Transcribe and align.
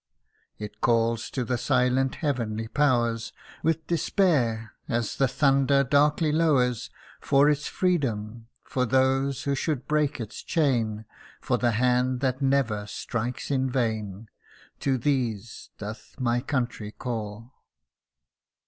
It 0.57 0.81
calls 0.81 1.29
to 1.29 1.45
the 1.45 1.59
silent 1.59 2.15
heavenly 2.15 2.67
powers, 2.67 3.33
With 3.61 3.85
despair, 3.85 4.73
as 4.89 5.15
the 5.15 5.27
thunder 5.27 5.83
darkly 5.83 6.31
lowers, 6.31 6.89
For 7.19 7.51
its 7.51 7.67
freedom 7.67 8.47
for 8.63 8.87
those 8.87 9.43
who 9.43 9.53
should 9.53 9.87
break 9.87 10.19
its 10.19 10.41
chain 10.41 11.05
For 11.39 11.59
the 11.59 11.73
hand 11.73 12.19
that 12.21 12.41
never 12.41 12.87
strikes 12.87 13.51
in 13.51 13.69
vain 13.69 14.27
To 14.79 14.97
these 14.97 15.69
doth 15.77 16.19
my 16.19 16.41
country 16.41 16.91
call 16.93 17.53